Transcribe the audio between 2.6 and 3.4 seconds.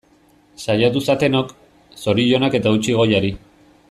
eta eutsi goiari!